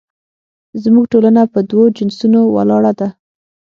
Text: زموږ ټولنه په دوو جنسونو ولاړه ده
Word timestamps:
زموږ 0.83 1.05
ټولنه 1.13 1.41
په 1.53 1.59
دوو 1.69 1.83
جنسونو 1.97 2.39
ولاړه 2.55 2.91
ده 2.99 3.07